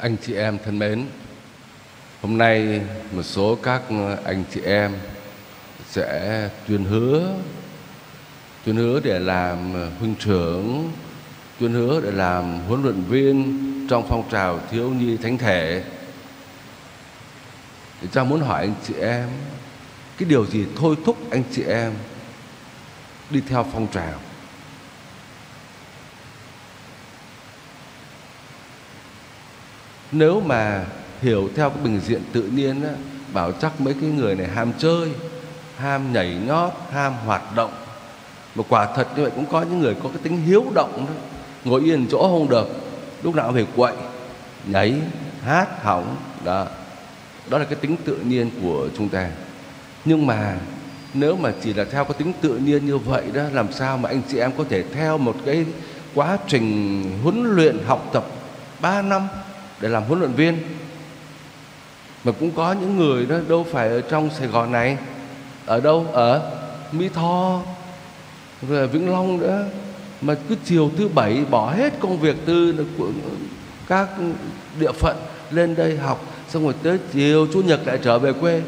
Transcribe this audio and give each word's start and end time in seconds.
Anh 0.00 0.16
chị 0.26 0.34
em 0.34 0.58
thân 0.64 0.78
mến, 0.78 1.06
hôm 2.22 2.38
nay 2.38 2.80
một 3.12 3.22
số 3.22 3.58
các 3.62 3.82
anh 4.24 4.44
chị 4.54 4.60
em 4.60 4.92
sẽ 5.90 6.48
tuyên 6.68 6.84
hứa 6.84 7.34
tuyên 8.64 8.76
hứa 8.76 9.00
để 9.04 9.18
làm 9.18 9.72
huynh 9.98 10.14
trưởng 10.18 10.92
tuyên 11.60 11.72
hứa 11.72 12.00
để 12.00 12.10
làm 12.10 12.60
huấn 12.68 12.82
luyện 12.82 13.02
viên 13.02 13.58
trong 13.90 14.06
phong 14.08 14.30
trào 14.30 14.60
thiếu 14.70 14.90
nhi 14.90 15.16
thánh 15.16 15.38
thể. 15.38 15.82
Thì 18.00 18.08
cha 18.12 18.24
muốn 18.24 18.40
hỏi 18.40 18.60
anh 18.60 18.74
chị 18.86 18.94
em 19.00 19.28
cái 20.18 20.28
điều 20.28 20.46
gì 20.46 20.66
thôi 20.76 20.96
thúc 21.04 21.30
anh 21.30 21.42
chị 21.52 21.62
em 21.62 21.92
đi 23.30 23.40
theo 23.48 23.66
phong 23.72 23.86
trào? 23.92 24.20
Nếu 30.12 30.40
mà 30.40 30.84
hiểu 31.22 31.48
theo 31.56 31.70
cái 31.70 31.78
bình 31.84 32.00
diện 32.06 32.22
tự 32.32 32.42
nhiên 32.42 32.84
á, 32.84 32.90
bảo 33.32 33.52
chắc 33.52 33.80
mấy 33.80 33.94
cái 34.00 34.10
người 34.10 34.34
này 34.34 34.46
ham 34.46 34.72
chơi 34.78 35.08
ham 35.76 36.12
nhảy 36.12 36.36
nhót 36.46 36.72
ham 36.92 37.12
hoạt 37.26 37.42
động. 37.56 37.72
Mà 38.54 38.64
quả 38.68 38.88
thật 38.96 39.08
như 39.16 39.22
vậy 39.22 39.32
cũng 39.34 39.46
có 39.46 39.62
những 39.62 39.78
người 39.78 39.94
có 39.94 40.08
cái 40.08 40.18
tính 40.22 40.42
hiếu 40.46 40.64
động 40.74 41.06
đó 41.08 41.12
ngồi 41.64 41.80
yên 41.80 42.06
chỗ 42.10 42.22
không 42.22 42.48
được 42.48 42.68
lúc 43.22 43.34
nào 43.34 43.46
cũng 43.46 43.54
phải 43.54 43.66
quậy 43.76 43.94
nhảy 44.66 44.94
hát 45.42 45.82
hỏng 45.82 46.16
đó. 46.44 46.66
Đó 47.48 47.58
là 47.58 47.64
cái 47.64 47.78
tính 47.80 47.96
tự 48.04 48.16
nhiên 48.16 48.50
của 48.62 48.88
chúng 48.96 49.08
ta. 49.08 49.30
Nhưng 50.04 50.26
mà 50.26 50.56
nếu 51.14 51.36
mà 51.36 51.52
chỉ 51.62 51.74
là 51.74 51.84
theo 51.84 52.04
cái 52.04 52.14
tính 52.18 52.32
tự 52.40 52.56
nhiên 52.56 52.86
như 52.86 52.98
vậy 52.98 53.24
đó 53.32 53.42
làm 53.52 53.72
sao 53.72 53.98
mà 53.98 54.08
anh 54.08 54.22
chị 54.28 54.38
em 54.38 54.52
có 54.58 54.64
thể 54.68 54.84
theo 54.94 55.18
một 55.18 55.36
cái 55.46 55.64
quá 56.14 56.38
trình 56.46 57.02
huấn 57.22 57.44
luyện 57.44 57.78
học 57.86 58.10
tập 58.12 58.24
3 58.80 59.02
năm 59.02 59.28
để 59.80 59.88
làm 59.88 60.02
huấn 60.02 60.18
luyện 60.18 60.32
viên. 60.32 60.58
Mà 62.24 62.32
cũng 62.40 62.50
có 62.50 62.72
những 62.72 62.96
người 62.96 63.26
đó 63.26 63.36
đâu 63.48 63.66
phải 63.72 63.88
ở 63.88 64.00
trong 64.00 64.30
Sài 64.38 64.48
Gòn 64.48 64.72
này, 64.72 64.96
ở 65.66 65.80
đâu? 65.80 66.06
Ở 66.12 66.52
Mỹ 66.92 67.08
Tho, 67.14 67.62
rồi 68.68 68.88
Vĩnh 68.88 69.10
Long 69.10 69.38
nữa 69.38 69.64
mà 70.20 70.34
cứ 70.48 70.56
chiều 70.64 70.90
thứ 70.98 71.08
bảy 71.08 71.44
bỏ 71.50 71.70
hết 71.70 71.92
công 72.00 72.20
việc 72.20 72.36
tư 72.46 72.86
của 72.98 73.08
các 73.88 74.08
địa 74.80 74.92
phận 74.92 75.16
lên 75.50 75.74
đây 75.74 75.96
học, 75.96 76.24
xong 76.48 76.64
rồi 76.64 76.74
tới 76.82 76.98
chiều 77.12 77.46
chủ 77.52 77.60
nhật 77.60 77.80
lại 77.86 77.98
trở 78.02 78.18
về 78.18 78.32
quê. 78.32 78.62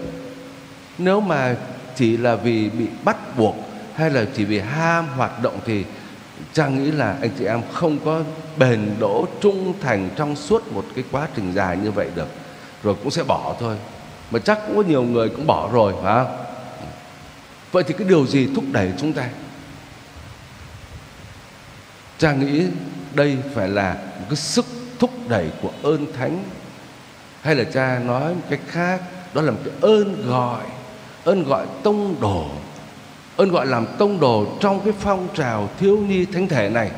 Nếu 0.98 1.20
mà 1.20 1.56
chỉ 1.96 2.16
là 2.16 2.36
vì 2.36 2.70
bị 2.70 2.86
bắt 3.04 3.36
buộc 3.36 3.56
hay 3.94 4.10
là 4.10 4.24
chỉ 4.36 4.44
vì 4.44 4.58
ham 4.58 5.08
hoạt 5.08 5.42
động 5.42 5.58
thì 5.66 5.84
Trang 6.52 6.84
nghĩ 6.84 6.90
là 6.90 7.16
anh 7.20 7.30
chị 7.38 7.44
em 7.44 7.60
không 7.72 7.98
có 8.04 8.22
bền 8.56 8.96
đỗ 8.98 9.26
trung 9.40 9.74
thành 9.80 10.08
trong 10.16 10.36
suốt 10.36 10.72
một 10.72 10.84
cái 10.94 11.04
quá 11.10 11.28
trình 11.36 11.52
dài 11.52 11.76
như 11.76 11.90
vậy 11.90 12.08
được. 12.14 12.28
Rồi 12.82 12.94
cũng 12.94 13.10
sẽ 13.10 13.22
bỏ 13.22 13.56
thôi. 13.60 13.76
Mà 14.30 14.38
chắc 14.38 14.58
cũng 14.66 14.76
có 14.76 14.82
nhiều 14.82 15.02
người 15.02 15.28
cũng 15.28 15.46
bỏ 15.46 15.70
rồi, 15.72 15.94
phải 16.02 16.24
không? 16.24 16.36
Vậy 17.72 17.82
thì 17.82 17.94
cái 17.98 18.08
điều 18.08 18.26
gì 18.26 18.48
thúc 18.54 18.64
đẩy 18.72 18.92
chúng 18.98 19.12
ta? 19.12 19.28
Trang 22.18 22.40
nghĩ 22.40 22.66
đây 23.14 23.38
phải 23.54 23.68
là 23.68 23.94
một 23.94 24.26
cái 24.28 24.36
sức 24.36 24.66
thúc 24.98 25.10
đẩy 25.28 25.50
của 25.62 25.70
ơn 25.82 26.12
thánh. 26.12 26.44
Hay 27.42 27.54
là 27.54 27.64
cha 27.64 27.98
nói 27.98 28.34
một 28.34 28.42
cách 28.50 28.60
khác, 28.68 29.00
đó 29.34 29.42
là 29.42 29.50
một 29.50 29.58
cái 29.64 29.74
ơn 29.80 30.28
gọi 30.28 30.64
ơn 31.24 31.44
gọi 31.44 31.66
tông 31.82 32.16
đồ 32.20 32.46
ơn 33.36 33.50
gọi 33.50 33.66
làm 33.66 33.86
tông 33.98 34.20
đồ 34.20 34.46
trong 34.60 34.80
cái 34.84 34.92
phong 35.00 35.28
trào 35.34 35.68
thiếu 35.80 35.96
nhi 35.96 36.24
thánh 36.24 36.48
thể 36.48 36.68
này. 36.68 36.90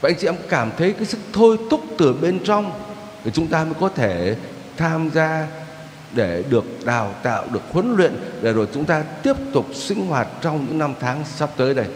Và 0.00 0.08
anh 0.08 0.16
chị 0.18 0.26
em 0.28 0.36
cảm 0.48 0.70
thấy 0.78 0.92
cái 0.92 1.04
sức 1.04 1.20
thôi 1.32 1.58
thúc 1.70 1.84
từ 1.98 2.12
bên 2.12 2.38
trong 2.44 2.72
để 3.24 3.30
chúng 3.30 3.46
ta 3.46 3.64
mới 3.64 3.74
có 3.80 3.88
thể 3.88 4.36
tham 4.76 5.10
gia 5.14 5.46
để 6.12 6.44
được 6.50 6.64
đào 6.84 7.14
tạo, 7.22 7.44
được 7.52 7.62
huấn 7.72 7.96
luyện 7.96 8.12
để 8.42 8.52
rồi 8.52 8.68
chúng 8.74 8.84
ta 8.84 9.02
tiếp 9.02 9.36
tục 9.52 9.66
sinh 9.74 10.06
hoạt 10.06 10.28
trong 10.40 10.66
những 10.66 10.78
năm 10.78 10.94
tháng 11.00 11.24
sắp 11.24 11.50
tới 11.56 11.74
đây. 11.74 11.86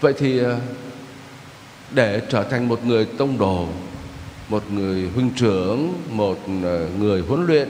Vậy 0.00 0.12
thì 0.18 0.38
ờ, 0.38 0.58
để 1.90 2.20
trở 2.28 2.42
thành 2.42 2.68
một 2.68 2.84
người 2.84 3.04
tông 3.04 3.38
đồ, 3.38 3.66
một 4.48 4.62
người 4.70 5.08
huynh 5.14 5.30
trưởng, 5.36 5.92
một 6.10 6.38
ờ, 6.62 6.86
người 6.98 7.22
huấn 7.28 7.46
luyện 7.46 7.68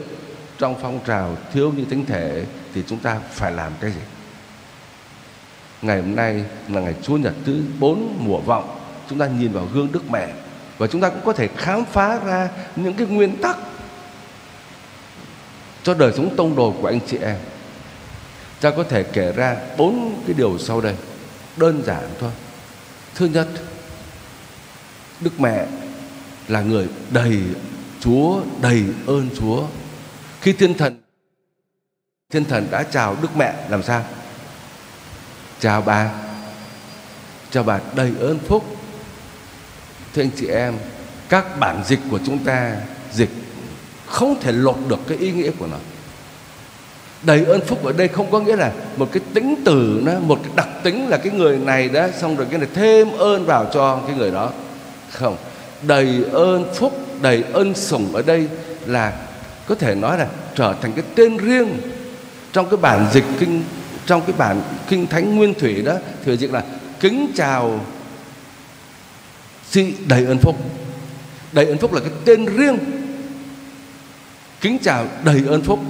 trong 0.58 0.76
phong 0.82 1.00
trào 1.06 1.36
thiếu 1.52 1.72
nhi 1.72 1.84
thánh 1.90 2.06
thể 2.06 2.44
thì 2.74 2.82
chúng 2.88 2.98
ta 2.98 3.20
phải 3.30 3.52
làm 3.52 3.72
cái 3.80 3.90
gì? 3.90 4.00
Ngày 5.82 6.00
hôm 6.00 6.16
nay 6.16 6.44
là 6.68 6.80
ngày 6.80 6.94
Chúa 7.02 7.16
Nhật 7.16 7.34
thứ 7.44 7.62
bốn 7.78 8.16
mùa 8.18 8.38
vọng, 8.38 8.78
chúng 9.10 9.18
ta 9.18 9.26
nhìn 9.26 9.52
vào 9.52 9.68
gương 9.72 9.92
Đức 9.92 10.10
Mẹ 10.10 10.28
và 10.78 10.86
chúng 10.86 11.00
ta 11.00 11.08
cũng 11.08 11.24
có 11.24 11.32
thể 11.32 11.48
khám 11.56 11.84
phá 11.84 12.18
ra 12.24 12.48
những 12.76 12.94
cái 12.94 13.06
nguyên 13.06 13.36
tắc 13.36 13.56
cho 15.82 15.94
đời 15.94 16.12
sống 16.16 16.36
tông 16.36 16.56
đồ 16.56 16.74
của 16.80 16.86
anh 16.86 17.00
chị 17.06 17.18
em. 17.22 17.36
Ta 18.60 18.70
có 18.70 18.84
thể 18.84 19.02
kể 19.02 19.32
ra 19.32 19.56
bốn 19.76 20.22
cái 20.26 20.34
điều 20.34 20.58
sau 20.58 20.80
đây, 20.80 20.94
đơn 21.56 21.82
giản 21.86 22.08
thôi. 22.20 22.30
Thứ 23.14 23.26
nhất, 23.26 23.48
Đức 25.20 25.40
Mẹ 25.40 25.66
là 26.48 26.60
người 26.60 26.88
đầy 27.10 27.38
Chúa, 28.00 28.40
đầy 28.62 28.84
ơn 29.06 29.28
Chúa 29.40 29.66
khi 30.42 30.52
thiên 30.52 30.74
thần 30.74 30.96
thiên 32.30 32.44
thần 32.44 32.66
đã 32.70 32.82
chào 32.82 33.16
Đức 33.22 33.36
Mẹ, 33.36 33.54
làm 33.68 33.82
sao? 33.82 34.04
Chào 35.60 35.82
bà. 35.82 36.10
Chào 37.50 37.62
bà 37.62 37.80
đầy 37.96 38.12
ơn 38.20 38.38
phúc. 38.38 38.64
Thưa 40.14 40.22
anh 40.22 40.30
chị 40.36 40.46
em, 40.46 40.74
các 41.28 41.58
bản 41.60 41.82
dịch 41.86 41.98
của 42.10 42.18
chúng 42.26 42.38
ta, 42.38 42.76
dịch 43.12 43.30
không 44.06 44.40
thể 44.40 44.52
lột 44.52 44.76
được 44.88 44.98
cái 45.08 45.18
ý 45.18 45.32
nghĩa 45.32 45.50
của 45.58 45.66
nó. 45.66 45.76
Đầy 47.22 47.44
ơn 47.44 47.60
phúc 47.60 47.84
ở 47.84 47.92
đây 47.92 48.08
không 48.08 48.30
có 48.30 48.40
nghĩa 48.40 48.56
là 48.56 48.72
một 48.96 49.08
cái 49.12 49.22
tính 49.34 49.54
từ 49.64 50.00
nó, 50.02 50.12
một 50.18 50.40
cái 50.42 50.52
đặc 50.56 50.68
tính 50.82 51.08
là 51.08 51.16
cái 51.16 51.32
người 51.32 51.58
này 51.58 51.88
đó, 51.88 52.08
xong 52.20 52.36
rồi 52.36 52.46
cái 52.50 52.58
này 52.58 52.68
thêm 52.74 53.12
ơn 53.12 53.46
vào 53.46 53.70
cho 53.72 54.00
cái 54.06 54.16
người 54.16 54.30
đó. 54.30 54.52
Không. 55.10 55.36
Đầy 55.82 56.24
ơn 56.32 56.74
phúc, 56.74 57.06
đầy 57.20 57.44
ơn 57.52 57.74
sủng 57.74 58.14
ở 58.14 58.22
đây 58.22 58.48
là 58.86 59.12
có 59.66 59.74
thể 59.74 59.94
nói 59.94 60.18
là 60.18 60.28
trở 60.54 60.74
thành 60.82 60.92
cái 60.92 61.04
tên 61.14 61.36
riêng 61.36 61.80
trong 62.52 62.70
cái 62.70 62.76
bản 62.76 63.06
dịch 63.12 63.24
kinh, 63.40 63.64
trong 64.06 64.22
cái 64.26 64.34
bản 64.38 64.62
kinh 64.88 65.06
thánh 65.06 65.36
nguyên 65.36 65.54
thủy 65.54 65.82
đó 65.82 65.94
thừa 66.24 66.36
dịch 66.36 66.52
là 66.52 66.62
kính 67.00 67.32
chào 67.36 67.80
chị 69.70 69.94
đầy 70.06 70.24
ơn 70.24 70.38
phúc. 70.38 70.56
Đầy 71.52 71.66
ơn 71.66 71.78
phúc 71.78 71.92
là 71.92 72.00
cái 72.00 72.10
tên 72.24 72.46
riêng. 72.56 72.78
Kính 74.60 74.78
chào 74.82 75.06
đầy 75.24 75.42
ơn 75.48 75.62
phúc. 75.62 75.80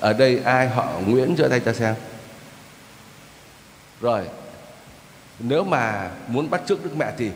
Ở 0.00 0.12
đây 0.12 0.40
ai 0.44 0.68
họ 0.68 0.92
Nguyễn, 1.06 1.36
giơ 1.38 1.48
tay 1.48 1.60
cho 1.64 1.72
xem. 1.72 1.94
Rồi, 4.00 4.22
nếu 5.38 5.64
mà 5.64 6.10
muốn 6.28 6.50
bắt 6.50 6.62
chước 6.68 6.84
Đức 6.84 6.96
Mẹ 6.96 7.12
thì 7.18 7.30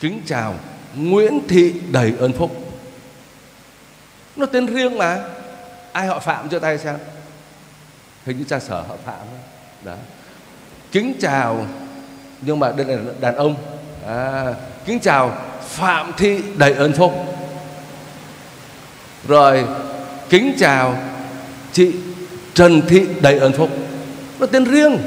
kính 0.00 0.20
chào 0.26 0.54
Nguyễn 0.94 1.40
Thị 1.48 1.74
đầy 1.92 2.12
ơn 2.18 2.32
phúc 2.32 2.63
nó 4.36 4.46
tên 4.46 4.66
riêng 4.66 4.98
mà. 4.98 5.20
Ai 5.92 6.06
họ 6.06 6.18
Phạm 6.18 6.48
cho 6.48 6.58
tay 6.58 6.78
xem. 6.78 6.96
Hình 8.26 8.38
như 8.38 8.44
cha 8.48 8.60
sở 8.60 8.80
họ 8.80 8.94
Phạm 9.04 9.26
đó. 9.84 9.94
Kính 10.92 11.14
chào 11.20 11.66
nhưng 12.40 12.58
mà 12.58 12.72
đây 12.76 12.86
là 12.86 13.12
đàn 13.20 13.36
ông. 13.36 13.56
À, 14.06 14.54
kính 14.86 15.00
chào 15.00 15.38
Phạm 15.68 16.12
Thị 16.16 16.42
đầy 16.56 16.72
ơn 16.72 16.92
phúc. 16.92 17.12
Rồi 19.28 19.64
kính 20.30 20.54
chào 20.58 20.98
chị 21.72 21.92
Trần 22.54 22.82
Thị 22.88 23.06
đầy 23.20 23.38
ơn 23.38 23.52
phúc. 23.52 23.70
Nó 24.38 24.46
tên 24.46 24.64
riêng. 24.64 24.98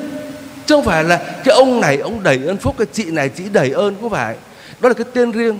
Chứ 0.66 0.75
không 0.75 0.85
phải 0.85 1.03
là 1.03 1.17
cái 1.17 1.55
ông 1.55 1.81
này 1.81 1.97
ông 1.97 2.23
đầy 2.23 2.39
ơn 2.47 2.57
phúc 2.57 2.75
cái 2.77 2.87
chị 2.93 3.11
này 3.11 3.29
chị 3.29 3.43
đầy 3.49 3.71
ơn 3.71 3.95
không 4.01 4.09
phải. 4.09 4.35
Đó 4.79 4.89
là 4.89 4.93
cái 4.93 5.05
tên 5.13 5.31
riêng. 5.31 5.59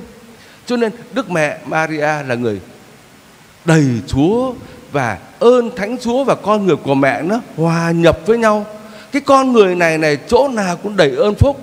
Cho 0.66 0.78
nên 0.78 0.92
Đức 1.12 1.30
Mẹ 1.30 1.58
Maria 1.66 2.24
là 2.28 2.36
người 2.36 2.60
đầy 3.68 3.86
Chúa 4.08 4.54
và 4.92 5.18
ơn 5.40 5.76
Thánh 5.76 5.98
Chúa 5.98 6.24
và 6.24 6.36
con 6.36 6.66
người 6.66 6.76
của 6.76 6.96
mẹ 6.96 7.22
nó 7.22 7.40
hòa 7.56 7.92
nhập 7.92 8.20
với 8.26 8.38
nhau. 8.38 8.66
Cái 9.12 9.22
con 9.22 9.52
người 9.52 9.76
này 9.76 9.98
này, 9.98 10.18
chỗ 10.28 10.48
nào 10.48 10.78
cũng 10.78 10.98
đầy 10.98 11.16
ơn 11.16 11.36
phúc. 11.36 11.58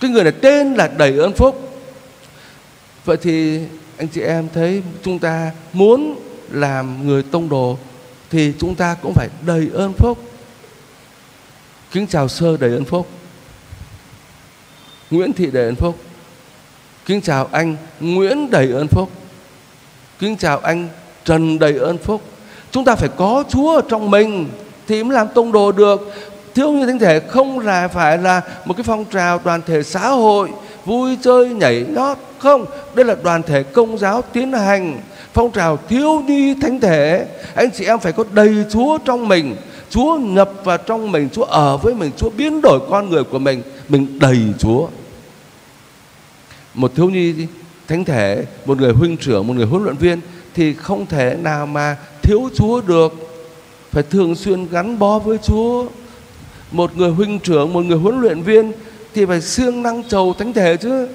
Cái 0.00 0.10
người 0.10 0.24
này 0.24 0.32
tên 0.32 0.74
là 0.74 0.88
đầy 0.88 1.18
ơn 1.18 1.32
phúc. 1.32 1.80
Vậy 3.04 3.16
thì 3.22 3.60
anh 3.96 4.08
chị 4.08 4.20
em 4.20 4.48
thấy 4.54 4.82
chúng 5.02 5.18
ta 5.18 5.50
muốn 5.72 6.20
làm 6.50 7.06
người 7.06 7.22
tông 7.22 7.48
đồ 7.48 7.78
thì 8.30 8.52
chúng 8.58 8.74
ta 8.74 8.96
cũng 9.02 9.12
phải 9.14 9.28
đầy 9.46 9.70
ơn 9.74 9.92
phúc. 9.92 10.18
Kính 11.92 12.06
chào 12.06 12.28
sơ 12.28 12.56
đầy 12.56 12.70
ơn 12.70 12.84
phúc. 12.84 13.08
Nguyễn 15.10 15.32
Thị 15.32 15.46
đầy 15.46 15.64
ơn 15.64 15.76
phúc. 15.76 15.98
Kính 17.06 17.20
chào 17.20 17.48
anh 17.52 17.76
Nguyễn 18.00 18.50
đầy 18.50 18.72
ơn 18.72 18.86
phúc. 18.88 19.10
Kính 20.18 20.36
chào 20.36 20.58
anh, 20.58 20.88
Trần 21.24 21.58
đầy 21.58 21.78
ơn 21.78 21.98
phúc. 21.98 22.22
Chúng 22.70 22.84
ta 22.84 22.94
phải 22.96 23.08
có 23.16 23.44
Chúa 23.48 23.74
ở 23.76 23.82
trong 23.88 24.10
mình 24.10 24.48
thì 24.88 25.04
mới 25.04 25.14
làm 25.14 25.28
tông 25.34 25.52
đồ 25.52 25.72
được. 25.72 26.14
Thiếu 26.54 26.72
như 26.72 26.86
thánh 26.86 26.98
thể 26.98 27.20
không 27.20 27.58
là 27.58 27.88
phải 27.88 28.18
là 28.18 28.40
một 28.64 28.74
cái 28.76 28.84
phong 28.84 29.04
trào 29.04 29.38
toàn 29.38 29.62
thể 29.66 29.82
xã 29.82 30.08
hội, 30.08 30.50
vui 30.84 31.18
chơi, 31.22 31.48
nhảy 31.48 31.86
nhót. 31.88 32.16
Không, 32.38 32.64
đây 32.94 33.04
là 33.04 33.16
đoàn 33.22 33.42
thể 33.42 33.62
công 33.62 33.98
giáo 33.98 34.22
tiến 34.32 34.52
hành. 34.52 35.00
Phong 35.32 35.50
trào 35.50 35.78
thiếu 35.88 36.20
nhi 36.20 36.54
thánh 36.62 36.80
thể. 36.80 37.26
Anh 37.54 37.70
chị 37.70 37.84
em 37.84 37.98
phải 37.98 38.12
có 38.12 38.24
đầy 38.32 38.54
chúa 38.72 38.98
trong 38.98 39.28
mình. 39.28 39.56
Chúa 39.90 40.16
nhập 40.16 40.50
vào 40.64 40.78
trong 40.78 41.12
mình, 41.12 41.28
chúa 41.32 41.44
ở 41.44 41.76
với 41.76 41.94
mình, 41.94 42.10
chúa 42.16 42.30
biến 42.30 42.60
đổi 42.60 42.80
con 42.90 43.10
người 43.10 43.24
của 43.24 43.38
mình. 43.38 43.62
Mình 43.88 44.18
đầy 44.18 44.38
chúa. 44.58 44.88
Một 46.74 46.92
thiếu 46.96 47.10
nhi 47.10 47.34
thánh 47.88 48.04
thể, 48.04 48.44
một 48.66 48.78
người 48.78 48.92
huynh 48.92 49.16
trưởng, 49.16 49.46
một 49.46 49.54
người 49.54 49.66
huấn 49.66 49.84
luyện 49.84 49.96
viên, 49.96 50.20
thì 50.54 50.74
không 50.74 51.06
thể 51.06 51.36
nào 51.42 51.66
mà 51.66 51.96
thiếu 52.22 52.48
chúa 52.54 52.80
được. 52.80 53.12
Phải 53.90 54.02
thường 54.02 54.34
xuyên 54.34 54.66
gắn 54.70 54.98
bó 54.98 55.18
với 55.18 55.38
chúa. 55.38 55.86
Một 56.72 56.96
người 56.96 57.10
huynh 57.10 57.38
trưởng, 57.38 57.72
một 57.72 57.84
người 57.84 57.98
huấn 57.98 58.20
luyện 58.20 58.42
viên 58.42 58.72
thì 59.14 59.26
phải 59.26 59.40
siêng 59.40 59.82
năng 59.82 60.02
trầu 60.02 60.34
thánh 60.38 60.52
thể 60.52 60.76
chứ. 60.76 61.08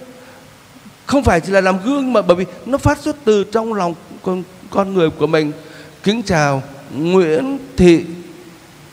Không 1.06 1.24
phải 1.24 1.42
chỉ 1.42 1.52
là 1.52 1.62
làm 1.62 1.78
gương 1.86 2.14
mà 2.14 2.22
bởi 2.22 2.36
vì 2.36 2.46
nó 2.66 2.78
phát 2.78 3.00
xuất 3.02 3.16
từ 3.24 3.44
trong 3.44 3.74
lòng 3.74 3.94
con 4.22 4.44
con 4.70 4.94
người 4.94 5.10
của 5.10 5.28
mình. 5.28 5.52
Kính 6.04 6.22
chào 6.24 6.64
Nguyễn 6.96 7.58
Thị 7.78 8.04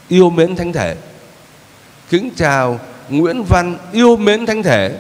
yêu 0.09 0.31
mến 0.31 0.57
thánh 0.57 0.73
thể. 0.73 0.97
Kính 2.11 2.31
chào 2.37 2.81
Nguyễn 3.09 3.45
Văn 3.49 3.79
yêu 3.93 4.17
mến 4.17 4.47
thánh 4.47 4.63
thể 4.63 4.99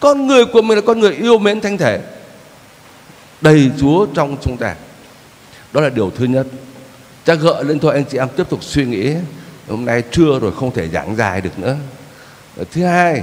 con 0.00 0.26
người 0.26 0.44
của 0.44 0.62
mình 0.62 0.76
là 0.76 0.82
con 0.86 1.00
người 1.00 1.12
yêu 1.12 1.38
mến 1.38 1.60
thánh 1.60 1.78
thể, 1.78 2.00
đầy 3.40 3.70
Chúa 3.80 4.06
trong 4.14 4.36
chúng 4.42 4.56
ta. 4.56 4.74
Đó 5.72 5.80
là 5.80 5.88
điều 5.88 6.10
thứ 6.10 6.24
nhất. 6.24 6.46
Chắc 7.24 7.38
gợi 7.40 7.64
lên 7.64 7.78
thôi, 7.78 7.94
anh 7.94 8.04
chị 8.04 8.18
em 8.18 8.28
tiếp 8.36 8.44
tục 8.48 8.62
suy 8.62 8.84
nghĩ. 8.86 9.14
Hôm 9.68 9.84
nay 9.84 10.02
trưa 10.12 10.38
rồi 10.40 10.52
không 10.56 10.74
thể 10.74 10.88
giảng 10.88 11.16
dài 11.16 11.40
được 11.40 11.58
nữa. 11.58 11.76
Thứ 12.72 12.84
hai 12.84 13.22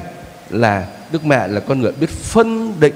là 0.49 0.87
đức 1.11 1.25
mẹ 1.25 1.47
là 1.47 1.59
con 1.59 1.81
người 1.81 1.91
biết 1.91 2.09
phân 2.09 2.79
định. 2.79 2.93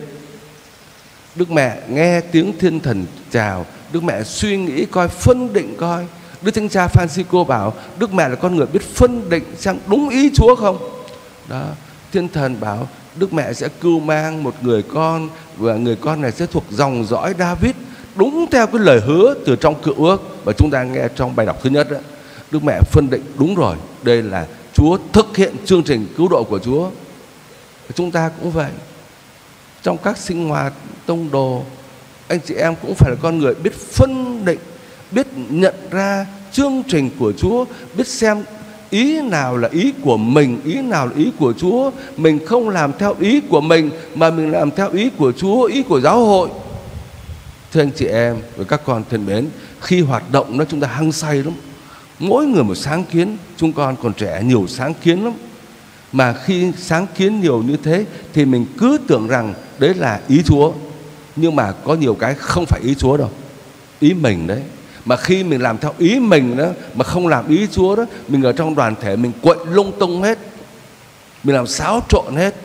Đức 1.35 1.51
mẹ 1.51 1.77
nghe 1.89 2.21
tiếng 2.21 2.59
thiên 2.59 2.79
thần 2.79 3.05
chào, 3.31 3.65
đức 3.91 4.03
mẹ 4.03 4.23
suy 4.23 4.57
nghĩ 4.57 4.85
coi, 4.85 5.07
phân 5.07 5.53
định 5.53 5.75
coi. 5.77 6.05
Đức 6.41 6.51
thánh 6.51 6.69
cha 6.69 6.87
Francisco 6.87 7.45
bảo, 7.45 7.73
đức 7.97 8.13
mẹ 8.13 8.29
là 8.29 8.35
con 8.35 8.55
người 8.55 8.65
biết 8.65 8.81
phân 8.81 9.29
định 9.29 9.43
xem 9.57 9.77
đúng 9.87 10.09
ý 10.09 10.31
chúa 10.35 10.55
không? 10.55 10.77
Đó, 11.47 11.63
thiên 12.11 12.29
thần 12.29 12.59
bảo 12.59 12.87
đức 13.15 13.33
mẹ 13.33 13.53
sẽ 13.53 13.67
cưu 13.81 13.99
mang 13.99 14.43
một 14.43 14.55
người 14.61 14.83
con 14.83 15.29
và 15.57 15.75
người 15.75 15.95
con 15.95 16.21
này 16.21 16.31
sẽ 16.31 16.45
thuộc 16.45 16.63
dòng 16.69 17.05
dõi 17.05 17.33
David 17.39 17.75
đúng 18.15 18.45
theo 18.51 18.67
cái 18.67 18.81
lời 18.81 19.01
hứa 19.05 19.35
từ 19.45 19.55
trong 19.55 19.81
cựu 19.81 20.05
ước. 20.05 20.21
Và 20.43 20.53
chúng 20.57 20.71
ta 20.71 20.83
nghe 20.83 21.07
trong 21.15 21.35
bài 21.35 21.45
đọc 21.45 21.59
thứ 21.63 21.69
nhất 21.69 21.91
đó, 21.91 21.97
đức 22.51 22.63
mẹ 22.63 22.79
phân 22.91 23.09
định 23.09 23.21
đúng 23.37 23.55
rồi, 23.55 23.75
đây 24.03 24.23
là 24.23 24.47
Chúa 24.73 24.97
thực 25.13 25.37
hiện 25.37 25.55
chương 25.65 25.83
trình 25.83 26.07
cứu 26.17 26.27
độ 26.27 26.43
của 26.43 26.59
Chúa. 26.59 26.89
Chúng 27.93 28.11
ta 28.11 28.31
cũng 28.39 28.51
vậy. 28.51 28.71
Trong 29.83 29.97
các 29.97 30.17
sinh 30.17 30.49
hoạt, 30.49 30.73
tông 31.05 31.31
đồ, 31.31 31.63
anh 32.27 32.39
chị 32.45 32.53
em 32.53 32.75
cũng 32.81 32.95
phải 32.95 33.11
là 33.11 33.17
con 33.21 33.37
người 33.37 33.53
biết 33.55 33.73
phân 33.73 34.45
định, 34.45 34.59
biết 35.11 35.27
nhận 35.49 35.75
ra 35.91 36.25
chương 36.51 36.83
trình 36.87 37.09
của 37.19 37.33
Chúa, 37.37 37.65
biết 37.97 38.07
xem 38.07 38.43
ý 38.91 39.21
nào 39.21 39.57
là 39.57 39.69
ý 39.71 39.93
của 40.01 40.17
mình, 40.17 40.61
ý 40.65 40.81
nào 40.81 41.07
là 41.07 41.13
ý 41.15 41.31
của 41.39 41.53
Chúa? 41.53 41.91
Mình 42.17 42.45
không 42.45 42.69
làm 42.69 42.91
theo 42.99 43.15
ý 43.19 43.41
của 43.49 43.61
mình, 43.61 43.91
mà 44.15 44.31
mình 44.31 44.51
làm 44.51 44.71
theo 44.71 44.89
ý 44.89 45.09
của 45.17 45.31
Chúa, 45.31 45.63
ý 45.63 45.83
của 45.83 46.01
giáo 46.01 46.25
hội. 46.25 46.49
Thưa 47.71 47.81
anh 47.81 47.91
chị 47.95 48.05
em 48.05 48.37
và 48.57 48.63
các 48.63 48.81
con 48.85 49.03
thân 49.09 49.25
mến, 49.25 49.47
khi 49.79 50.01
hoạt 50.01 50.31
động 50.31 50.57
nó 50.57 50.65
chúng 50.65 50.79
ta 50.79 50.87
hăng 50.87 51.11
say 51.11 51.43
lắm. 51.43 51.53
Mỗi 52.19 52.45
người 52.45 52.63
một 52.63 52.75
sáng 52.75 53.03
kiến, 53.03 53.37
chúng 53.57 53.73
con 53.73 53.95
còn 54.03 54.13
trẻ 54.13 54.41
nhiều 54.43 54.65
sáng 54.67 54.93
kiến 55.03 55.23
lắm. 55.23 55.33
Mà 56.11 56.33
khi 56.33 56.71
sáng 56.77 57.07
kiến 57.15 57.41
nhiều 57.41 57.63
như 57.63 57.77
thế 57.83 58.05
thì 58.33 58.45
mình 58.45 58.65
cứ 58.77 58.97
tưởng 59.07 59.27
rằng 59.27 59.53
đấy 59.79 59.93
là 59.93 60.19
ý 60.27 60.41
Chúa. 60.45 60.71
Nhưng 61.35 61.55
mà 61.55 61.71
có 61.71 61.95
nhiều 61.95 62.15
cái 62.15 62.33
không 62.33 62.65
phải 62.65 62.81
ý 62.83 62.95
Chúa 62.95 63.17
đâu. 63.17 63.29
Ý 63.99 64.13
mình 64.13 64.47
đấy 64.47 64.61
mà 65.05 65.15
khi 65.15 65.43
mình 65.43 65.61
làm 65.61 65.77
theo 65.77 65.93
ý 65.97 66.19
mình 66.19 66.57
đó, 66.57 66.67
mà 66.93 67.03
không 67.03 67.27
làm 67.27 67.47
ý 67.47 67.67
Chúa 67.71 67.95
đó, 67.95 68.05
mình 68.27 68.43
ở 68.43 68.53
trong 68.53 68.75
đoàn 68.75 68.95
thể 69.01 69.15
mình 69.15 69.31
quậy 69.41 69.57
lung 69.71 69.91
tung 69.99 70.21
hết. 70.21 70.37
Mình 71.43 71.55
làm 71.55 71.67
xáo 71.67 72.01
trộn 72.09 72.35
hết. 72.35 72.55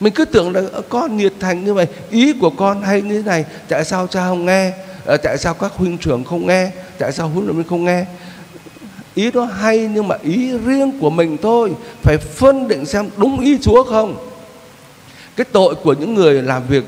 Mình 0.00 0.12
cứ 0.12 0.24
tưởng 0.24 0.54
là 0.54 0.62
con 0.88 1.16
nhiệt 1.16 1.32
thành 1.40 1.64
như 1.64 1.74
vậy, 1.74 1.86
ý 2.10 2.32
của 2.32 2.50
con 2.50 2.82
hay 2.82 3.02
như 3.02 3.22
thế 3.22 3.28
này, 3.28 3.44
tại 3.68 3.84
sao 3.84 4.06
cha 4.06 4.26
không 4.28 4.46
nghe? 4.46 4.72
Ờ, 5.04 5.16
tại 5.16 5.38
sao 5.38 5.54
các 5.54 5.72
huynh 5.72 5.98
trưởng 5.98 6.24
không 6.24 6.46
nghe? 6.46 6.70
Tại 6.98 7.12
sao 7.12 7.28
huấn 7.28 7.44
luyện 7.44 7.56
viên 7.56 7.68
không 7.68 7.84
nghe? 7.84 8.04
Ý 9.14 9.30
đó 9.30 9.44
hay 9.44 9.78
nhưng 9.78 10.08
mà 10.08 10.16
ý 10.22 10.58
riêng 10.58 11.00
của 11.00 11.10
mình 11.10 11.36
thôi. 11.42 11.72
Phải 12.02 12.18
phân 12.18 12.68
định 12.68 12.86
xem 12.86 13.08
đúng 13.16 13.40
ý 13.40 13.58
Chúa 13.62 13.84
không. 13.84 14.16
Cái 15.36 15.44
tội 15.52 15.74
của 15.74 15.92
những 15.92 16.14
người 16.14 16.42
làm 16.42 16.62
việc 16.68 16.84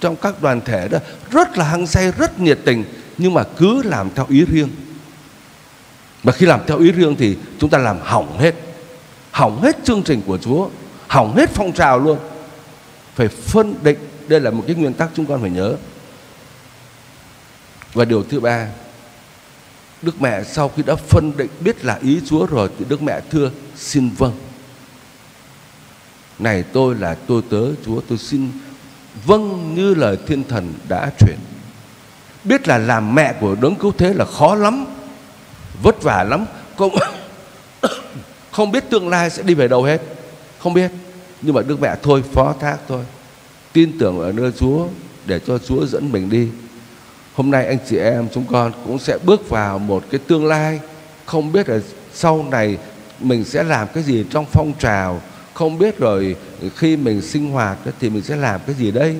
trong 0.00 0.16
các 0.16 0.42
đoàn 0.42 0.60
thể 0.64 0.88
đó 0.88 0.98
rất 1.30 1.58
là 1.58 1.64
hăng 1.64 1.86
say, 1.86 2.12
rất 2.18 2.40
nhiệt 2.40 2.58
tình 2.64 2.84
nhưng 3.18 3.34
mà 3.34 3.44
cứ 3.56 3.82
làm 3.82 4.08
theo 4.14 4.26
ý 4.28 4.44
riêng 4.44 4.68
và 6.22 6.32
khi 6.32 6.46
làm 6.46 6.60
theo 6.66 6.78
ý 6.78 6.92
riêng 6.92 7.16
thì 7.18 7.36
chúng 7.58 7.70
ta 7.70 7.78
làm 7.78 7.98
hỏng 8.02 8.38
hết 8.38 8.54
hỏng 9.34 9.62
hết 9.62 9.76
chương 9.84 10.02
trình 10.02 10.22
của 10.26 10.38
Chúa, 10.38 10.68
hỏng 11.08 11.36
hết 11.36 11.50
phong 11.50 11.72
trào 11.72 11.98
luôn 11.98 12.18
phải 13.14 13.28
phân 13.28 13.74
định, 13.82 13.98
đây 14.28 14.40
là 14.40 14.50
một 14.50 14.64
cái 14.66 14.76
nguyên 14.76 14.94
tắc 14.94 15.10
chúng 15.14 15.26
con 15.26 15.40
phải 15.40 15.50
nhớ 15.50 15.76
và 17.94 18.04
điều 18.04 18.22
thứ 18.22 18.40
ba, 18.40 18.68
Đức 20.02 20.22
mẹ 20.22 20.44
sau 20.44 20.68
khi 20.68 20.82
đã 20.86 20.94
phân 20.94 21.32
định 21.36 21.50
biết 21.60 21.84
là 21.84 21.98
ý 22.02 22.20
Chúa 22.26 22.46
rồi 22.46 22.68
thì 22.78 22.84
Đức 22.88 23.02
mẹ 23.02 23.20
thưa, 23.30 23.50
xin 23.76 24.10
vâng. 24.18 24.32
Này 26.38 26.64
tôi 26.72 26.94
là 26.94 27.14
tôi 27.14 27.42
tớ, 27.50 27.62
Chúa, 27.84 28.00
tôi 28.08 28.18
xin 28.18 28.50
vâng 29.26 29.74
như 29.74 29.94
lời 29.94 30.18
thiên 30.26 30.44
thần 30.48 30.74
đã 30.88 31.10
truyền. 31.18 31.38
Biết 32.44 32.68
là 32.68 32.78
làm 32.78 33.14
mẹ 33.14 33.34
của 33.40 33.56
đấng 33.60 33.74
cứu 33.74 33.92
thế 33.98 34.14
là 34.14 34.24
khó 34.24 34.54
lắm, 34.54 34.86
vất 35.82 36.02
vả 36.02 36.24
lắm, 36.24 36.46
không 36.76 36.94
không 38.50 38.72
biết 38.72 38.90
tương 38.90 39.08
lai 39.08 39.30
sẽ 39.30 39.42
đi 39.42 39.54
về 39.54 39.68
đâu 39.68 39.82
hết, 39.82 40.02
không 40.58 40.74
biết. 40.74 40.90
Nhưng 41.42 41.54
mà 41.54 41.62
Đức 41.62 41.80
mẹ 41.80 41.96
thôi 42.02 42.22
phó 42.32 42.54
thác 42.60 42.76
thôi, 42.88 43.04
tin 43.72 43.98
tưởng 43.98 44.20
ở 44.20 44.32
nơi 44.32 44.52
Chúa 44.58 44.86
để 45.26 45.40
cho 45.46 45.58
Chúa 45.58 45.86
dẫn 45.86 46.12
mình 46.12 46.30
đi. 46.30 46.48
Hôm 47.34 47.50
nay 47.50 47.66
anh 47.66 47.78
chị 47.88 47.96
em 47.96 48.28
chúng 48.34 48.44
con 48.50 48.72
cũng 48.84 48.98
sẽ 48.98 49.18
bước 49.24 49.48
vào 49.48 49.78
một 49.78 50.04
cái 50.10 50.20
tương 50.26 50.46
lai. 50.46 50.80
Không 51.24 51.52
biết 51.52 51.68
là 51.68 51.78
sau 52.12 52.44
này 52.50 52.78
mình 53.20 53.44
sẽ 53.44 53.62
làm 53.62 53.88
cái 53.94 54.02
gì 54.02 54.24
trong 54.30 54.46
phong 54.52 54.72
trào. 54.78 55.20
Không 55.54 55.78
biết 55.78 55.98
rồi 55.98 56.36
khi 56.76 56.96
mình 56.96 57.22
sinh 57.22 57.50
hoạt 57.50 57.78
thì 58.00 58.10
mình 58.10 58.22
sẽ 58.22 58.36
làm 58.36 58.60
cái 58.66 58.74
gì 58.74 58.90
đây. 58.90 59.16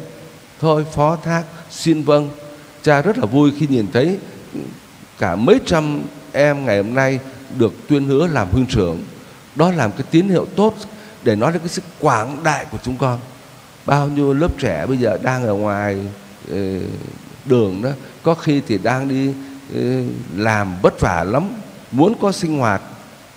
Thôi 0.61 0.87
phó 0.93 1.17
thác 1.25 1.43
xin 1.71 2.03
vâng 2.03 2.31
cha 2.85 3.03
rất 3.03 3.19
là 3.19 3.27
vui 3.27 3.53
khi 3.59 3.67
nhìn 3.67 3.87
thấy 3.93 4.19
cả 5.19 5.37
mấy 5.37 5.61
trăm 5.67 6.03
em 6.33 6.67
ngày 6.67 6.77
hôm 6.77 6.95
nay 6.95 7.19
được 7.59 7.75
tuyên 7.89 8.05
hứa 8.05 8.27
làm 8.27 8.49
huynh 8.53 8.67
trưởng. 8.67 9.05
Đó 9.55 9.73
làm 9.73 9.93
cái 9.93 10.03
tín 10.11 10.29
hiệu 10.29 10.47
tốt 10.57 10.75
để 11.23 11.37
nói 11.37 11.53
đến 11.53 11.61
cái 11.61 11.69
sự 11.69 11.83
quảng 12.01 12.37
đại 12.45 12.67
của 12.71 12.79
chúng 12.83 12.97
con. 12.97 13.21
Bao 13.87 14.09
nhiêu 14.09 14.35
lớp 14.35 14.49
trẻ 14.59 14.87
bây 14.87 14.97
giờ 14.97 15.19
đang 15.23 15.45
ở 15.45 15.55
ngoài 15.55 15.99
ờ, 16.51 16.59
đường 17.45 17.83
đó, 17.83 17.91
có 18.23 18.35
khi 18.35 18.63
thì 18.69 18.79
đang 18.79 19.09
đi 19.09 19.33
ờ, 19.75 19.81
làm 20.37 20.75
vất 20.83 21.01
vả 21.01 21.25
lắm, 21.25 21.49
muốn 21.91 22.15
có 22.21 22.33
sinh 22.33 22.59
hoạt 22.59 22.83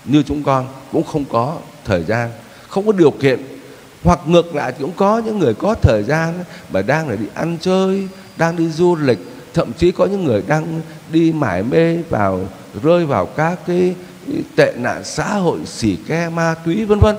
như 0.06 0.24
chúng 0.24 0.44
con 0.44 0.68
cũng 0.92 1.04
không 1.04 1.26
có 1.26 1.58
thời 1.86 2.04
gian, 2.04 2.30
không 2.68 2.86
có 2.86 2.92
điều 2.92 3.12
kiện. 3.12 3.40
Hoặc 4.04 4.20
ngược 4.26 4.56
lại 4.56 4.74
cũng 4.80 4.92
có 4.96 5.22
những 5.26 5.40
người 5.40 5.54
có 5.54 5.76
thời 5.82 6.04
gian 6.04 6.34
mà 6.74 6.82
đang 6.82 7.10
là 7.10 7.16
đi 7.16 7.26
ăn 7.34 7.58
chơi, 7.62 8.08
đang 8.38 8.56
đi 8.56 8.70
du 8.70 8.96
lịch 8.96 9.20
thậm 9.54 9.74
chí 9.74 9.92
có 9.92 10.06
những 10.06 10.24
người 10.24 10.44
đang 10.48 10.82
đi 11.12 11.32
mải 11.32 11.64
mê 11.64 11.98
vào, 12.10 12.42
rơi 12.84 13.06
vào 13.06 13.26
các 13.26 13.60
cái 13.68 13.96
tệ 14.56 14.74
nạn 14.78 15.04
xã 15.04 15.34
hội, 15.34 15.60
xỉ 15.66 15.96
ke, 16.08 16.30
ma 16.30 16.56
túy, 16.66 16.86
vân 16.86 17.00
vân. 17.00 17.16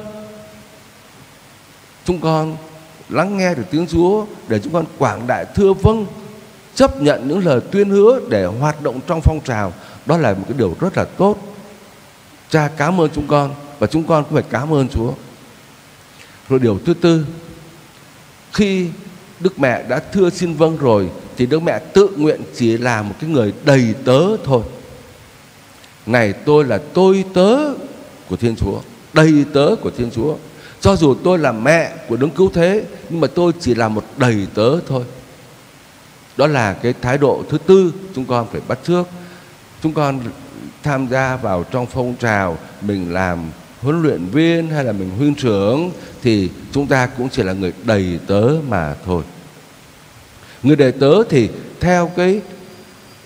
Chúng 2.04 2.20
con 2.20 2.56
lắng 3.08 3.36
nghe 3.36 3.54
được 3.54 3.64
tiếng 3.70 3.86
Chúa 3.86 4.26
để 4.48 4.58
chúng 4.58 4.72
con 4.72 4.84
quảng 4.98 5.26
đại 5.26 5.46
thưa 5.54 5.72
vâng 5.72 6.06
chấp 6.74 7.02
nhận 7.02 7.28
những 7.28 7.44
lời 7.44 7.60
tuyên 7.70 7.90
hứa 7.90 8.20
để 8.28 8.44
hoạt 8.44 8.82
động 8.82 9.00
trong 9.06 9.20
phong 9.20 9.40
trào. 9.44 9.72
Đó 10.06 10.16
là 10.16 10.34
một 10.34 10.44
cái 10.48 10.58
điều 10.58 10.76
rất 10.80 10.96
là 10.96 11.04
tốt. 11.04 11.36
Cha, 12.50 12.70
cảm 12.76 13.00
ơn 13.00 13.10
chúng 13.14 13.26
con 13.26 13.54
và 13.78 13.86
chúng 13.86 14.04
con 14.04 14.24
cũng 14.24 14.34
phải 14.34 14.44
cảm 14.50 14.72
ơn 14.72 14.88
chúa. 14.88 15.12
Rồi 16.48 16.58
điều 16.58 16.78
thứ 16.86 16.94
tư, 16.94 17.26
khi 18.52 18.88
đức 19.40 19.60
mẹ 19.60 19.82
đã 19.88 19.98
thưa 20.12 20.30
xin 20.30 20.54
vâng 20.54 20.76
rồi 20.76 21.10
thì 21.38 21.46
đức 21.46 21.62
mẹ 21.62 21.78
tự 21.78 22.10
nguyện 22.16 22.40
chỉ 22.54 22.78
là 22.78 23.02
một 23.02 23.14
cái 23.20 23.30
người 23.30 23.52
đầy 23.64 23.94
tớ 24.04 24.36
thôi. 24.44 24.62
Này, 26.06 26.32
tôi 26.32 26.64
là 26.64 26.78
tôi 26.94 27.24
tớ 27.34 27.58
của 28.28 28.36
thiên 28.36 28.56
chúa, 28.56 28.80
đầy 29.12 29.44
tớ 29.52 29.68
của 29.82 29.90
thiên 29.90 30.10
chúa. 30.10 30.36
Cho 30.80 30.96
dù 30.96 31.14
tôi 31.24 31.38
là 31.38 31.52
mẹ 31.52 31.92
của 32.08 32.16
đấng 32.16 32.30
cứu 32.30 32.50
thế, 32.54 32.84
nhưng 33.10 33.20
mà 33.20 33.28
tôi 33.34 33.52
chỉ 33.60 33.74
là 33.74 33.88
một 33.88 34.04
đầy 34.16 34.46
tớ 34.54 34.80
thôi. 34.88 35.04
Đó 36.36 36.46
là 36.46 36.72
cái 36.72 36.94
thái 37.02 37.18
độ 37.18 37.42
thứ 37.48 37.58
tư 37.58 37.92
chúng 38.14 38.24
con 38.24 38.46
phải 38.52 38.60
bắt 38.68 38.78
trước. 38.84 39.08
Chúng 39.82 39.92
con 39.92 40.20
tham 40.82 41.08
gia 41.10 41.36
vào 41.36 41.64
trong 41.70 41.86
phong 41.86 42.14
trào 42.20 42.58
mình 42.80 43.12
làm 43.12 43.50
huấn 43.80 44.02
luyện 44.02 44.26
viên 44.26 44.70
hay 44.70 44.84
là 44.84 44.92
mình 44.92 45.10
huynh 45.18 45.34
trưởng 45.34 45.90
thì 46.22 46.50
chúng 46.72 46.86
ta 46.86 47.06
cũng 47.06 47.28
chỉ 47.28 47.42
là 47.42 47.52
người 47.52 47.72
đầy 47.84 48.18
tớ 48.26 48.50
mà 48.68 48.94
thôi 49.06 49.22
người 50.62 50.76
đầy 50.76 50.92
tớ 50.92 51.24
thì 51.28 51.48
theo 51.80 52.10
cái 52.16 52.40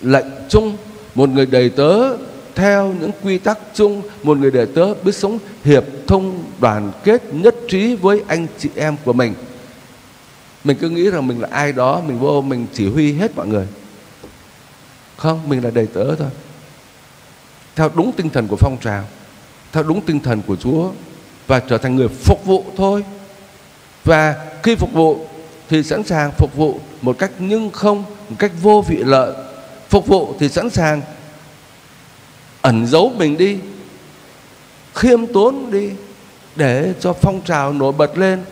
lệnh 0.01 0.25
chung, 0.49 0.77
một 1.15 1.29
người 1.29 1.45
đầy 1.45 1.69
tớ 1.69 2.17
theo 2.55 2.95
những 2.99 3.11
quy 3.23 3.37
tắc 3.37 3.59
chung, 3.73 4.01
một 4.23 4.37
người 4.37 4.51
đầy 4.51 4.65
tớ 4.65 4.93
biết 4.93 5.15
sống 5.15 5.39
hiệp 5.63 5.83
thông 6.07 6.43
đoàn 6.59 6.91
kết 7.03 7.33
nhất 7.33 7.55
trí 7.69 7.95
với 7.95 8.21
anh 8.27 8.47
chị 8.59 8.69
em 8.75 8.95
của 9.05 9.13
mình. 9.13 9.33
Mình 10.63 10.77
cứ 10.81 10.89
nghĩ 10.89 11.09
rằng 11.09 11.27
mình 11.27 11.41
là 11.41 11.47
ai 11.51 11.71
đó, 11.71 12.01
mình 12.07 12.19
vô, 12.19 12.41
mình 12.41 12.65
chỉ 12.73 12.89
huy 12.89 13.13
hết 13.13 13.35
mọi 13.35 13.47
người. 13.47 13.67
Không, 15.17 15.49
mình 15.49 15.63
là 15.63 15.69
đầy 15.69 15.87
tớ 15.87 16.15
thôi. 16.15 16.29
Theo 17.75 17.91
đúng 17.95 18.11
tinh 18.11 18.29
thần 18.29 18.47
của 18.47 18.55
phong 18.55 18.77
trào, 18.81 19.03
theo 19.71 19.83
đúng 19.83 20.01
tinh 20.01 20.19
thần 20.19 20.41
của 20.47 20.55
Chúa 20.55 20.91
và 21.47 21.59
trở 21.59 21.77
thành 21.77 21.95
người 21.95 22.07
phục 22.07 22.45
vụ 22.45 22.65
thôi. 22.77 23.03
Và 24.03 24.35
khi 24.63 24.75
phục 24.75 24.93
vụ 24.93 25.27
thì 25.69 25.83
sẵn 25.83 26.03
sàng 26.03 26.31
phục 26.37 26.55
vụ 26.55 26.79
một 27.01 27.15
cách 27.19 27.31
nhưng 27.39 27.71
không 27.71 28.03
một 28.29 28.35
cách 28.39 28.51
vô 28.61 28.85
vị 28.87 28.97
lợi. 28.97 29.33
Phục 29.89 30.07
vụ 30.07 30.35
thì 30.39 30.49
sẵn 30.49 30.69
sàng 30.69 31.01
ẩn 32.61 32.87
giấu 32.87 33.13
mình 33.17 33.37
đi 33.37 33.57
khiêm 34.95 35.25
tốn 35.25 35.71
đi 35.71 35.89
để 36.55 36.93
cho 36.99 37.13
phong 37.13 37.41
trào 37.41 37.73
nổi 37.73 37.91
bật 37.91 38.17
lên. 38.17 38.43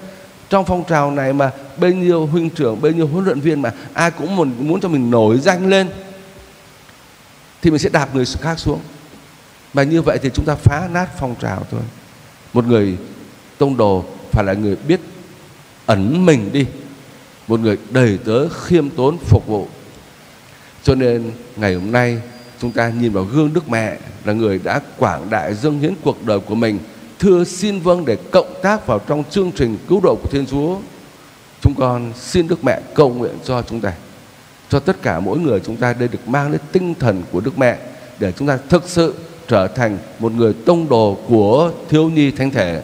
Trong 0.50 0.66
phong 0.66 0.84
trào 0.84 1.12
này 1.12 1.34
mà 1.34 1.52
bấy 1.78 1.94
nhiêu 1.94 2.26
huynh 2.26 2.50
trưởng 2.50 2.82
bấy 2.82 2.94
nhiêu 2.94 3.08
huấn 3.08 3.26
luyện 3.26 3.40
viên 3.40 3.62
mà 3.62 3.72
ai 3.94 4.12
cũng 4.12 4.36
muốn, 4.36 4.54
muốn 4.60 4.82
cho 4.82 4.90
mình 4.90 5.12
nổi 5.12 5.38
danh 5.38 5.68
lên 5.70 5.90
thì 7.62 7.72
mình 7.72 7.80
sẽ 7.80 7.90
đạp 7.90 8.16
người 8.16 8.26
khác 8.42 8.60
xuống. 8.60 8.80
Và 9.74 9.84
như 9.84 10.02
vậy 10.02 10.18
thì 10.22 10.30
chúng 10.34 10.46
ta 10.46 10.56
phá 10.56 10.88
nát 10.92 11.08
phong 11.20 11.36
trào 11.42 11.66
thôi. 11.72 11.82
Một 12.54 12.66
người 12.66 12.98
tông 13.58 13.78
đồ 13.78 14.06
phải 14.32 14.44
là 14.44 14.54
người 14.54 14.76
biết 14.76 15.00
ẩn 15.86 16.26
mình 16.26 16.50
đi 16.54 16.66
một 17.48 17.60
người 17.60 17.78
đầy 17.90 18.20
tớ 18.26 18.50
khiêm 18.50 18.90
tốn 18.90 19.18
phục 19.18 19.48
vụ. 19.48 19.68
Cho 20.84 20.96
nên 20.96 21.32
ngày 21.56 21.74
hôm 21.74 21.92
nay, 21.92 22.22
chúng 22.62 22.72
ta 22.72 22.90
nhìn 22.90 23.12
vào 23.12 23.24
gương 23.24 23.54
Đức 23.54 23.70
Mẹ 23.70 23.98
là 24.26 24.34
người 24.34 24.60
đã 24.64 24.82
quảng 24.98 25.30
đại 25.30 25.54
dâng 25.54 25.80
hiến 25.80 25.94
cuộc 26.04 26.26
đời 26.26 26.40
của 26.40 26.56
mình. 26.56 26.80
Thưa 27.20 27.44
xin 27.44 27.80
vâng 27.80 28.06
để 28.06 28.18
cộng 28.32 28.54
tác 28.62 28.88
vào 28.88 29.00
trong 29.08 29.24
chương 29.30 29.52
trình 29.52 29.78
cứu 29.88 30.00
độ 30.04 30.16
của 30.24 30.30
Thiên 30.32 30.46
Chúa. 30.46 30.78
Chúng 31.62 31.76
con 31.76 32.12
xin 32.16 32.48
Đức 32.48 32.64
Mẹ 32.64 32.82
cầu 32.96 33.10
nguyện 33.10 33.36
cho 33.46 33.62
chúng 33.62 33.82
ta, 33.82 33.94
cho 34.70 34.80
tất 34.80 35.02
cả 35.02 35.20
mỗi 35.20 35.40
người 35.40 35.60
chúng 35.60 35.76
ta 35.76 35.94
đây 35.94 36.08
được 36.08 36.28
mang 36.28 36.52
lên 36.52 36.62
tinh 36.72 36.94
thần 37.00 37.24
của 37.32 37.40
Đức 37.40 37.58
Mẹ 37.58 37.78
để 38.20 38.32
chúng 38.32 38.48
ta 38.48 38.58
thực 38.70 38.90
sự 38.90 39.16
trở 39.48 39.68
thành 39.68 39.98
một 40.20 40.32
người 40.32 40.54
tông 40.66 40.90
đồ 40.90 41.18
của 41.28 41.72
thiếu 41.90 42.10
nhi 42.10 42.32
thánh 42.32 42.52
thể 42.52 42.82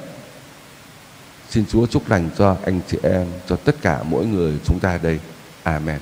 xin 1.50 1.66
Chúa 1.70 1.86
chúc 1.88 2.10
lành 2.10 2.30
cho 2.38 2.58
anh 2.66 2.80
chị 2.88 2.98
em, 3.04 3.28
cho 3.50 3.56
tất 3.56 3.76
cả 3.82 4.04
mỗi 4.04 4.26
người 4.26 4.60
chúng 4.66 4.80
ta 4.80 5.00
đây. 5.04 5.20
Amen. 5.64 6.00